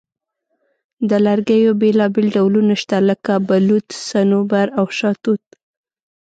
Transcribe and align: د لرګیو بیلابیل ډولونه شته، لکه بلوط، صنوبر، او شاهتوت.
د 1.09 1.11
لرګیو 1.25 1.71
بیلابیل 1.81 2.27
ډولونه 2.35 2.73
شته، 2.81 2.97
لکه 3.09 3.31
بلوط، 3.47 3.87
صنوبر، 4.09 4.65
او 4.79 4.85
شاهتوت. 4.97 5.43